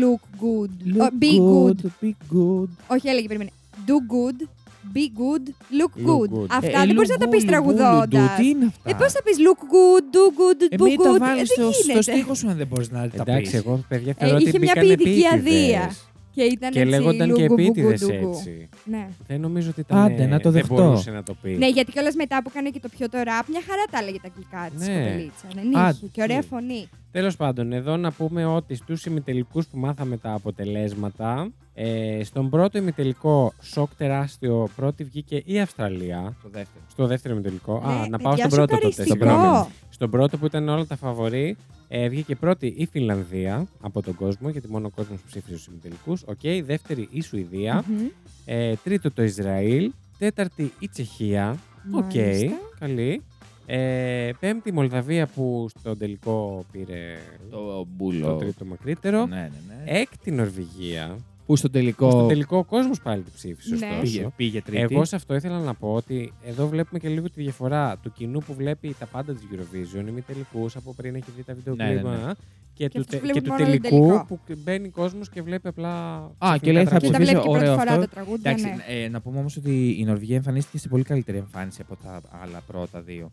[0.00, 1.80] look good, Look oh, be good.
[2.04, 2.68] be good.
[2.88, 3.50] Όχι, έλεγε, περίμενε.
[3.86, 4.48] Do good,
[4.94, 5.44] be good,
[5.80, 6.30] look, Look good.
[6.40, 6.46] good.
[6.50, 8.08] Αυτά Ε, δεν μπορείς να τα πεις λουγκού, τραγουδώντας.
[8.12, 10.96] λουγκού, Τι είναι αυτά; Ε, πώς θα πεις look good, do good, Ε, do μην
[11.02, 11.18] τα good.
[11.18, 12.02] βάλει Ε, στο, δεν στο γίνεται.
[12.02, 13.20] στίχο σου αν δεν μπορείς να τα πεις.
[13.20, 15.32] Εντάξει, εγώ παιδιά Ε, θεωρώ είχε ότι μια μπήκαν ποιητική επίτηδες.
[15.32, 15.90] αδεία.
[16.36, 18.30] Και ήταν Και έτσι, λέγονταν και λουγκου, επίτηδες γκουγκου, γκουγκου.
[18.36, 18.68] έτσι.
[18.84, 19.08] Ναι.
[19.26, 19.98] Δεν νομίζω ότι ήταν.
[19.98, 20.74] Άντε, να το δεν δεχτώ.
[20.74, 21.50] μπορούσε να το πει.
[21.50, 24.18] ναι, γιατί κιόλας μετά που έκανε και το πιο το ραπ, μια χαρά τα έλεγε
[24.22, 25.02] τα αγγλικά της Ναι.
[25.04, 25.46] κοπελίτσα.
[25.54, 26.06] Δεν Α, είχε.
[26.06, 26.42] Και ωραία ναι.
[26.42, 26.88] φωνή.
[27.12, 32.78] Τέλος πάντων, εδώ να πούμε ότι στους ημιτελικούς που μάθαμε τα αποτελέσματα, ε, στον πρώτο
[32.78, 36.36] ημιτελικό σοκ τεράστιο πρώτη βγήκε η Αυστραλία.
[36.42, 36.84] Το δεύτερο.
[36.90, 37.82] Στο δεύτερο ημιτελικό.
[37.86, 38.90] Α, Ναι, να πάω παιδιά, στον πρώτο τότε.
[38.90, 39.26] σοκαριστικό.
[39.28, 39.66] Συγγνώμη.
[39.90, 41.56] Στον πρώτο που ήταν όλα τα φαβορή,
[41.88, 46.22] ε, βγήκε πρώτη η Φινλανδία από τον κόσμο, γιατί μόνο ο κόσμος ψήφισε στους ημιτελικούς.
[46.26, 47.84] Οκ, δεύτερη η Σουηδία.
[47.88, 48.06] Μμμ.
[48.44, 49.92] Ε, τρίτο το Ισραήλ.
[50.18, 51.56] Τέταρτη η Τσεχία.
[51.92, 52.52] Οκ, Μάλιστα.
[52.78, 53.22] καλή.
[53.66, 57.18] Ε, πέμπτη η Μολδαβία που στον τελικό πήρε
[57.50, 58.36] Το το μπούλο.
[58.36, 59.26] τρίτο μακρύτερο.
[59.26, 59.50] Ναι, ναι,
[59.84, 59.98] ναι.
[59.98, 61.16] Έκτη Νορβηγία.
[61.46, 63.74] Που στο Που τελικό στον τελικό ο κόσμος πάλι τη ψήφισε.
[63.74, 63.86] Ναι.
[63.86, 64.00] ωστόσο.
[64.02, 64.82] πήγε, πήγε τρίτη.
[64.82, 68.38] Εγώ σε αυτό ήθελα να πω ότι εδώ βλέπουμε και λίγο τη διαφορά του κοινού
[68.40, 71.90] που βλέπει τα πάντα της Eurovision, ημιτελικού από πριν έχει δει τα βίντεο Ναι, ναι,
[71.92, 72.10] κλίπ, ναι.
[72.10, 72.34] α,
[72.74, 74.24] και, του, αυτούς τε- που βλέπουν και του μόνο τελικού τελικό.
[74.28, 76.14] που μπαίνει κόσμος και βλέπει απλά.
[76.16, 77.18] Α, και ξαφνικά λέει, θα Και τα τραγούδια.
[77.18, 78.00] ψηφίσω βλέπει και πρώτη ωραίο φορά αυτό.
[78.00, 78.50] τα τραγούδια.
[78.50, 79.02] Εντάξει, ναι.
[79.04, 82.60] ε, να πούμε όμως ότι η Νορβηγία εμφανίστηκε σε πολύ καλύτερη εμφάνιση από τα άλλα
[82.66, 83.30] πρώτα δύο.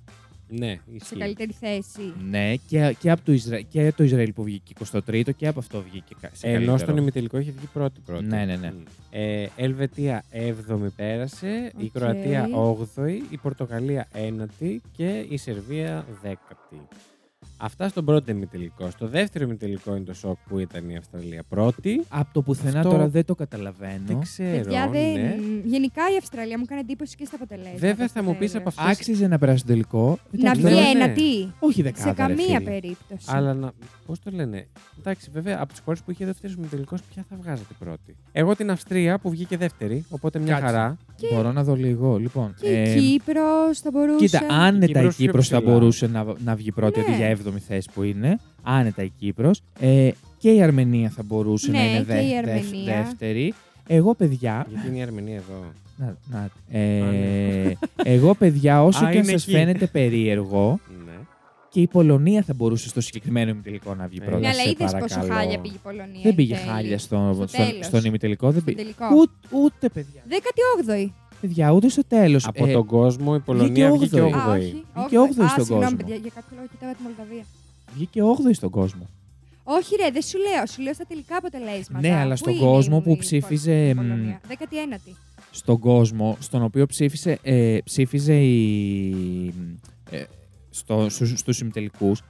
[0.57, 1.17] Ναι, Σε ισχύει.
[1.17, 2.13] καλύτερη θέση.
[2.29, 3.61] Ναι, και, και, από το Ισρα...
[3.61, 6.77] και το Ισραήλ που βγήκε 23ο και από αυτό βγήκε κα- σε Ενώ καλύτερο.
[6.77, 8.25] στον ημιτελικό είχε βγει πρώτη πρώτη.
[8.25, 8.71] Ναι, ναι, ναι.
[8.71, 8.83] Μμ.
[9.11, 11.91] Ε, Ελβετία 7η πέρασε, η Οκ.
[11.93, 12.49] Κροατία
[12.95, 16.77] 8η, η Πορτογαλία 1η και η Σερβία 10η.
[17.57, 18.89] Αυτά στον πρώτο ημιτελικό.
[18.89, 22.03] Στο δεύτερο ημιτελικό είναι το σοκ που ήταν η Αυστραλία πρώτη.
[22.09, 24.01] Από το πουθενά Αυτό- τώρα δεν το καταλαβαίνω.
[24.05, 24.63] Δεν ξέρω.
[24.63, 25.11] Παιδιά, δεν...
[25.13, 25.35] ναι.
[25.63, 27.77] γενικά η Αυστραλία μου έκανε εντύπωση και στα αποτελέσματα.
[27.77, 28.67] Βέβαια, στο θα μου πεις τέλος.
[28.67, 30.19] από αυτές- Άξιζε να περάσει στο τελικό.
[30.31, 31.03] Να Εντάξει, βγει τώρα- ναι.
[31.03, 32.59] ένα τι; Όχι δεκάδα, Σε ρε καμία φίλε.
[32.59, 33.25] περίπτωση.
[33.27, 33.71] Αλλά να.
[34.05, 34.67] Πώς το λένε;
[34.99, 38.71] Εντάξει, βέβαια, από τις χώρες που είχε δεύτερος ημιτελικός, ποια θα βγάζατε πρώτη; Εγώ την
[38.71, 40.65] Αυστρία που βγήκε δεύτερη, οπότε μια Κάτσε.
[40.65, 40.97] χαρά.
[41.33, 42.17] Μπορώ να δω λίγο.
[42.17, 44.25] Λοιπόν, Και ε, η Κύπρος θα μπορούσε.
[44.25, 45.71] Κοίτα, άνετα η Κύπρος πιο Κύπρος θα ψηλά.
[45.71, 47.05] μπορούσε να, να βγει πρώτη Ναι.
[47.05, 48.39] αντί για 7η θέση που είναι.
[48.63, 49.61] Άνετα η Κύπρος.
[49.79, 52.93] Ε, και η Αρμενία θα μπορούσε Ναι, να είναι και δε- η δεύ- Αρμενία.
[53.03, 53.53] δεύτερη.
[53.87, 54.65] Εγώ, παιδιά.
[54.69, 55.63] Γιατί είναι η Αρμενία εδώ;
[55.97, 56.49] Να, να,
[56.79, 57.71] ε, ναι.
[58.03, 59.51] εγώ, παιδιά, όσο Α, και αν είναι σας εκεί.
[59.51, 60.92] φαίνεται περίεργο, Ναι.
[61.73, 64.39] Και η Πολωνία θα μπορούσε στο συγκεκριμένο ημιτελικό να βγει Ναι, πρώτα.
[64.39, 65.33] Ναι, αλλά σε είδες πόσο παρακαλώ.
[65.33, 66.05] χάλια πήγε η Πολωνία.
[66.21, 66.67] Δεν εν πήγε τέλει.
[66.67, 67.85] χάλια στο, Στο στον, τέλος.
[67.85, 68.45] στον ημιτελικό.
[68.51, 68.77] Δεν Στο πήγε.
[68.81, 69.05] τελικό.
[69.15, 69.31] Ούτε,
[69.63, 70.21] ούτε, παιδιά.
[70.29, 71.11] 18η.
[71.41, 72.47] Παιδιά, ούτε στο τέλος.
[72.47, 74.39] Από τον κόσμο η Πολωνία βγήκε βγήκε όγδοη.
[74.39, 74.57] Α, 8η.
[74.57, 74.83] όχι.
[74.95, 75.17] Βγήκε όχι.
[75.17, 75.97] όγδοη Α, στον συγγνώμη, κόσμο.
[75.97, 77.43] παιδιά, για κάποιο λόγο κοιτάω τη Μολδαβία.
[77.95, 79.09] Βγήκε 8η στον κόσμο.
[79.63, 80.65] Όχι, ρε, δεν σου λέω.
[80.65, 82.07] Σου λέω στα τελικά αποτελέσματα.
[82.07, 85.11] Ναι, αλλά Πού στον είναι κόσμο η- που η ψήφιζε, η μ, Πολωνία; 19η.
[85.51, 89.53] Στον κόσμο στον οποίο ψήφισε, ε, ψήφιζε η,
[90.11, 90.23] ε,
[90.73, 92.21] στο, στους, στους συμμετελικούς,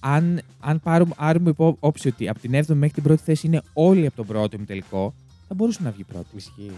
[0.00, 4.06] αν, αν πάρουμε, άρουμε υπόψη ότι από την 7η μέχρι την πρώτη θέση είναι όλοι
[4.06, 5.14] από τον πρώτο ημιτελικό,
[5.48, 6.36] θα μπορούσε να βγει πρώτη.
[6.36, 6.70] Ισχύει.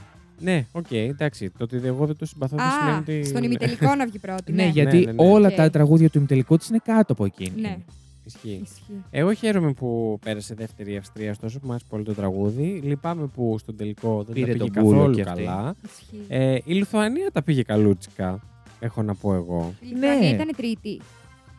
[0.43, 1.51] Ναι, οκ, εντάξει.
[1.59, 3.25] Το ότι εγώ δεν το συμπαθώ δεν σημαίνει Α, ότι.
[3.29, 4.53] στον ημιτελικό να βγει πρώτη.
[4.53, 5.29] Ναι, Ναι, γιατί Ναι, ναι, ναι.
[5.31, 5.55] όλα Οκ.
[5.55, 7.61] τα τραγούδια του ημιτελικού της είναι κάτω από εκείνη.
[7.61, 7.77] Ναι,
[8.25, 8.61] Ισχύει.
[8.65, 9.03] ισχύει.
[9.11, 12.81] Εγώ χαίρομαι που πέρασε δεύτερη η Αυστρία, ωστόσο που μου άρεσε πολύ το τραγούδι.
[12.85, 15.43] Λυπάμαι που στον τελικό δεν Πήρε τα πήγε τον μπούλο καθόλου κι αυτή.
[15.45, 15.75] καλά.
[15.85, 16.25] ισχύει.
[16.29, 18.41] Ε, η Λιθουανία τα πήγε καλούτσικα,
[18.81, 19.75] έχω να πω εγώ.
[19.81, 20.27] Η Λιθουανία ναι.
[20.35, 20.89] ήταν τρίτη.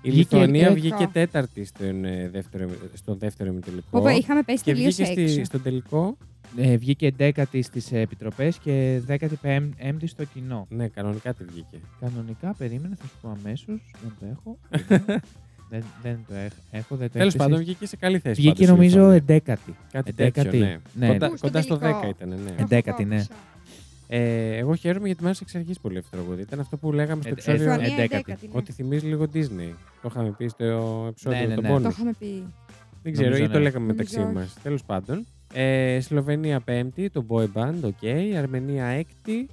[0.02, 0.74] Η Βγήκε Λιθουανία τελικό.
[0.96, 3.88] βγήκε τέταρτη στον, ε, δεύτερο, στον δεύτερο ημιτελικό.
[4.00, 5.44] Όπου είχαμε πέσει Και τελείω βγήκε στη, έξω.
[5.44, 6.18] στον τελικό.
[6.58, 10.66] Ε, βγήκε 10η στις επιτροπές και 15η στο κοινό.
[10.70, 11.78] Ναι, κανονικά τη βγήκε.
[12.00, 13.80] Κανονικά, περίμενε, θα σου πω αμέσως.
[14.02, 14.58] Δεν το έχω.
[15.70, 16.96] δεν, δεν το έχ- έχω.
[16.96, 17.64] Δεν το Τέλος έχεις πάντων, εσύ.
[17.64, 18.42] βγήκε σε καλή θέση.
[18.42, 19.44] Βγήκε πάντως η νομίζω Λιθουανία.
[19.46, 19.74] 11η.
[19.92, 20.50] Κάτι εντέκατη.
[20.50, 20.78] τέτοιο, ναι.
[20.94, 21.08] Ναι.
[21.08, 22.08] Κοντά, Πού, στο κοντά στο 10 τελικό.
[22.08, 22.36] ήταν, ναι.
[22.52, 23.26] Το Εντέκατη, ναι.
[24.14, 26.42] Ε, εγώ χαίρομαι γιατί μου άρεσε εξ αρχής πολύ αυτό το τραγούδι.
[26.42, 28.34] Ήταν αυτό που λέγαμε στο ε, επεισόδιο ε, 11.
[28.52, 29.74] Ότι θυμίζει λίγο Disney.
[30.02, 31.80] Το είχαμε πει στο επεισόδιο ναι, ναι, ναι.
[31.82, 32.44] Το είχαμε πει.
[33.04, 33.60] Δεν ξέρω, ή το ναι.
[33.60, 34.58] λέγαμε μεταξύ μας.
[34.64, 35.26] Τέλος πάντων.
[35.54, 37.94] Ε, Σλοβενία 5η, το Boy Band, οκ.
[38.02, 38.34] Okay.
[38.38, 39.46] Αρμενία 6η,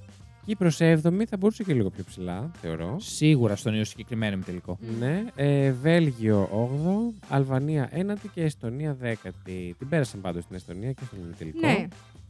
[0.49, 2.95] Κύπρο 7η θα μπορούσε και λίγο πιο ψηλά, θεωρώ.
[2.99, 4.77] Σίγουρα στον ίδιο συγκεκριμένο με τελικό.
[4.99, 5.25] Ναι.
[5.35, 9.71] Ε, Βέλγιο 8ο, Αλβανία 9η και Εστονία 10η.
[9.77, 11.67] Την πέρασαν πάντως στην Εστονία και στον τελικό.
[11.67, 11.87] Ναι.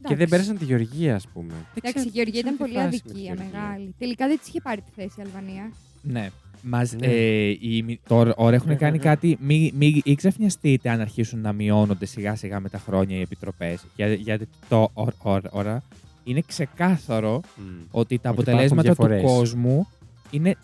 [0.08, 1.52] Και δεν πέρασαν τη Γεωργία, ας πούμε.
[1.74, 3.94] Εντάξει, η Γεωργία ήταν πολύ αδικία, με μεγάλη.
[3.98, 5.72] Τελικά δεν της είχε πάρει τη θέση η Αλβανία.
[6.02, 6.30] Ναι.
[6.62, 7.06] Μας, ναι.
[7.06, 9.38] ε, οι, τώρα έχουν ναι, κάνει κάτι.
[9.40, 13.84] Μην μη, ξαφνιαστείτε αν αρχίσουν να μειώνονται σιγά σιγά με τα χρόνια οι επιτροπές.
[13.96, 14.38] Γιατί για
[16.24, 17.62] είναι ξεκάθαρο Μμ.
[17.90, 19.38] ότι τα Ότι αποτελέσματα του υπάρχουν διαφορές.
[19.38, 19.86] κόσμου
[20.30, 20.56] είναι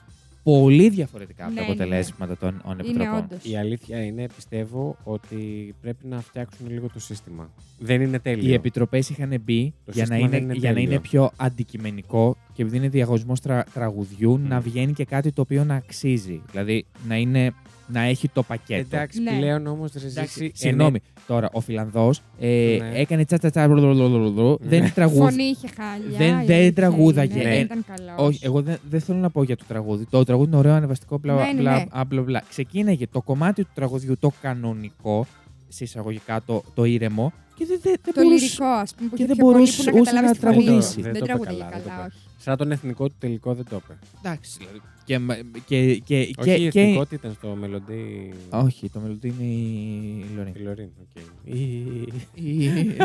[0.42, 1.82] πολύ διαφορετικά από Ναι, τα ναι, ναι.
[1.82, 3.18] αποτελέσματα των των Είναι επιτροπών.
[3.18, 3.38] όντως.
[3.44, 7.50] Η αλήθεια είναι, πιστεύω, ότι πρέπει να φτιάξουν λίγο το σύστημα.
[7.78, 8.48] Δεν είναι τέλειο.
[8.50, 10.90] Οι επιτροπές είχαν μπει Το για να, σύστημα είναι, δεν είναι για να τέλειο.
[10.90, 13.40] είναι πιο αντικειμενικό και επειδή είναι διαγωνισμός
[13.72, 14.48] τραγουδιού, Μμ.
[14.48, 16.42] να βγαίνει και κάτι το οποίο να αξίζει.
[16.50, 17.52] Δηλαδή να, είναι,
[17.86, 18.86] να έχει το πακέτο.
[18.96, 19.30] Εντάξει, Ναι.
[19.38, 22.90] πλέον όμως ρε Εντάξει, Ζήση, Συγγνώμη, τώρα ο Φιλανδός ε, Ναι.
[22.94, 24.68] έκανε τσα τσα τσα μπλουλουλουλουλου, Ναι.
[24.68, 25.20] δεν τραγούδι.
[25.20, 26.18] Φωνή είχε χάλια.
[26.18, 27.34] Δεν- η δεν αλήθεια τραγούδαγε.
[27.40, 27.54] είναι, Ναι.
[27.54, 28.14] Δεν ήταν καλός.
[28.16, 30.06] Όχι, εγώ δεν, δεν θέλω να πω για το τραγούδι.
[30.10, 31.84] Το τραγούδι είναι ωραίο, ανεβαστικό, μπλα, Ναι, ναι, μπλα, ναι.
[31.92, 32.42] μπλα, μπλα, μπλα.
[32.48, 35.26] Ξεκίναγε το κομμάτι του τραγουδιού, το κανονικό,
[35.68, 39.16] σε εισαγωγικά το, το ήρεμο, και δεν, δεν, δεν Το μπορούσε- λυρικό, ας πούμε, που
[39.16, 40.64] και είχε δεν πιο πολύ μπορούσε που να ούτε να καταλάβεις τη φωνή.
[40.64, 41.02] τραγουδήσει.
[41.02, 42.08] Δεν Δεν το είπε τραγουδάει καλά, δεν το καλά, είπε.
[42.16, 42.24] όχι.
[42.38, 43.98] Σαν τον εθνικό του τελικό δεν το είπε.
[44.22, 44.80] Εντάξει, δηλαδή.
[45.06, 48.32] Και, μα- και, και, Όχι, η και, και, εθνικό τι ήταν στο μελλοντή.
[48.50, 50.52] Όχι, το μελλοντή είναι η Λωρίν.
[50.56, 51.22] Η Λωρίν, οκ.
[51.44, 52.96] Η- Η-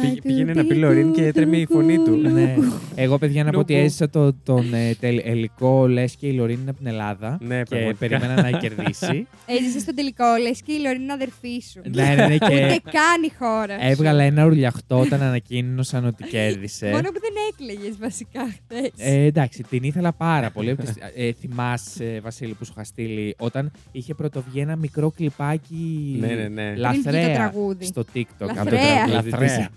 [0.00, 2.16] Πήγε- Πήγαινε να πει Λωρίν και έτρεμε η φωνή του.
[2.16, 2.54] ναι.
[2.94, 3.84] Εγώ, παιδιά, να πω ότι Λουκού.
[3.84, 7.38] έζησα το, τον ε, τελικό λες και η Λωρίν είναι από την Ελλάδα.
[7.40, 7.98] Ναι, και πραγματικά.
[8.18, 9.26] περίμενα να κερδίσει.
[9.58, 11.80] Έζησες στο τελικό, λες και η Λωρίν είναι αδερφής σου.
[11.94, 13.80] ναι, ναι, ναι, Ούτε και καν η χώρα.
[13.80, 13.86] σου.
[13.88, 16.86] έβγαλα ένα ουρλιαχτό όταν ανακοίνωσαν ότι κέρδισε.
[16.90, 18.90] Μόνο που δεν έκλαιγες βασικά χθες.
[18.96, 20.76] Ε, εντάξει, την ήθελα πάρα πολύ.
[21.14, 26.48] ε, θυμάσαι, Βασίλη, που σου είχα στείλει όταν είχε πρωτοβγεί ένα μικρό κλιπάκι Ναι, ναι,
[26.48, 26.72] ναι.
[26.72, 27.84] Πριν βγει το λαθρέα τραγούδι.
[27.84, 28.22] στο TikTok.
[28.38, 28.80] από το Λαθρέα.
[29.06, 29.30] τραγούδι της.
[29.32, 29.68] Λαθρέα.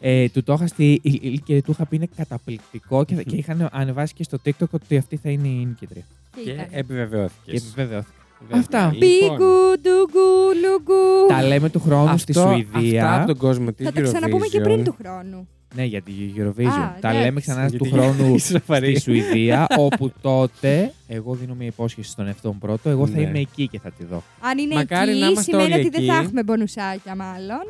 [0.00, 4.14] Ε, του το είχα στείλει και του είχα πει είναι καταπληκτικό και, και είχαν ανεβάσει
[4.14, 6.02] και στο TikTok ότι αυτή θα είναι η νικήτρια.
[6.36, 7.60] Και Και ήταν; επιβεβαιώθηκες.
[7.62, 8.14] Και επιβεβαιώθηκα.
[8.40, 8.58] Βέβαια.
[8.60, 8.92] Αυτά.
[8.94, 10.28] Λοιπόν, Πίγκου, ντουγκου,
[10.62, 11.26] λουγκου.
[11.28, 13.02] Τα λέμε του χρόνου στη αυτό- Σουηδία.
[13.04, 15.48] Αυτά από τον κόσμο τη Θα τα ξαναπούμε και πριν του χρόνου.
[15.76, 16.66] Ναι, για τη Eurovision.
[16.66, 17.18] Α, τα εντάξει.
[17.22, 18.90] λέμε ξανά του Γιατί- χρόνου Είσαι σοβαρή.
[18.94, 22.88] στη Σουηδία, όπου τότε εγώ δίνω μια υπόσχεση στον εαυτό μου πρώτο.
[22.90, 23.22] Εγώ θα Ναι.
[23.22, 24.22] είμαι εκεί και θα τη δω.
[24.40, 26.10] Αν είναι Μακάρι να εκεί, είμαστε σημαίνει όλοι ότι δεν εκεί.
[26.10, 27.64] θα έχουμε μπονουσάκια μάλλον.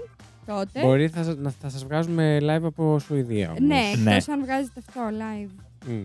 [0.46, 0.80] Τότε.
[0.80, 3.60] Μπορεί θα, σα- να- θα σας βγάζουμε live από Σουηδία όμως.
[3.60, 4.16] Ναι, Ναι.
[4.16, 5.50] εκτό αν βγάζετε αυτό live.
[5.88, 6.04] Μμ.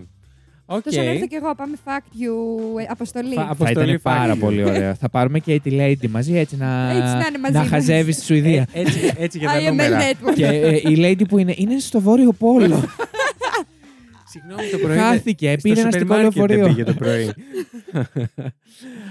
[0.75, 0.85] Οκ.
[0.85, 3.33] Εκτός αν έρθω κι εγώ, πάμε Fact You ε, αποστολή.
[3.33, 4.39] Φα- Θα Αποστολή ήταν πάρα fact.
[4.39, 4.95] πολύ ωραίο.
[4.95, 7.67] θα πάρουμε και τη Lady μαζί έτσι να, Έτσι να είναι μαζί να μας.
[7.69, 8.65] χαζεύεις στη Σουηδία.
[8.73, 9.97] Ε, έτσι, έτσι για τα IML νούμερα.
[9.99, 10.33] Network.
[10.35, 12.83] και ε, η Lady που είναι, είναι στο Βόρειο Πόλο.
[14.59, 14.97] Συγγνώμη το πρωί.
[14.97, 16.67] Χάθηκε, στο πήρε ένα σούπερ αστικό μάρκετ δεν λεωφορείο.
[16.67, 17.33] πήγε το πρωί.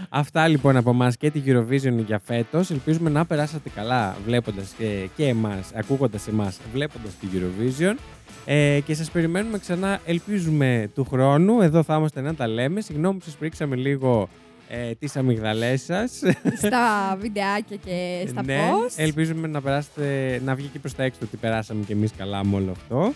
[0.08, 2.70] Αυτά λοιπόν από εμάς και τη Eurovision για φέτος.
[2.70, 7.94] Ελπίζουμε να περάσατε καλά βλέποντας και, και εμάς, ακούγοντας εμάς, βλέποντας τη Eurovision.
[8.44, 11.60] Ε, και σας περιμένουμε ξανά, ελπίζουμε του χρόνου.
[11.60, 12.80] Εδώ θα είμαστε να τα λέμε.
[12.80, 14.28] Συγγνώμη που σας πρίξαμε λίγο
[14.68, 16.20] ε, τις αμυγδαλές σας.
[16.56, 18.92] στα βιντεάκια και στα ναι, post.
[18.96, 22.56] ελπίζουμε να περάσετε, να βγει και προς τα έξω ότι περάσαμε και εμείς καλά με
[22.56, 23.12] όλο αυτό.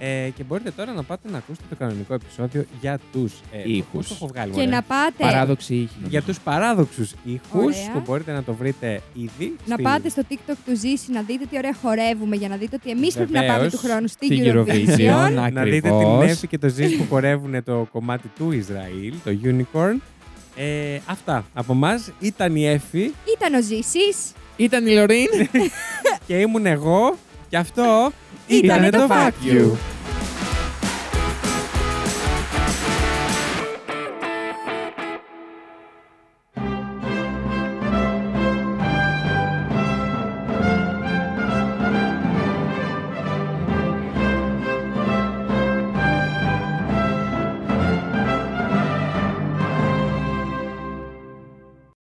[0.00, 3.84] Ε, και μπορείτε τώρα να πάτε να ακούσετε το κανονικό επεισόδιο για τους ε, Ήχους.
[3.92, 4.70] πώς το έχω βγάλει, Και μωρέ.
[4.70, 5.96] να πάτε, Παράδοξη ήχη.
[6.08, 7.92] Για τους παράδοξους ήχους Ωραία.
[7.92, 9.56] που μπορείτε να το βρείτε ήδη.
[9.66, 12.76] να στη- πάτε στο TikTok του Ζήση να δείτε τι ωραία χορεύουμε για να δείτε
[12.80, 13.58] ότι εμείς πρέπει να Βεβαίως.
[13.58, 14.98] πάμε του χρόνου στην Στην Eurovision.
[14.98, 15.52] Eurovision.
[15.52, 16.24] Να δείτε την Ακριβώς.
[16.30, 19.96] Εύη και το Ζης που χορεύουν το κομμάτι του Ισραήλ, το Unicorn.
[20.56, 22.04] Ε, αυτά από εμά.
[22.20, 24.32] Ήταν η Εύη Ήταν ο Ζήσης.
[24.56, 25.26] Ήταν η Λωρίν.
[26.26, 27.16] και ήμουν εγώ
[27.48, 28.12] και αυτό Ήτανε
[28.47, 29.71] ήταν το το Fact Fact You.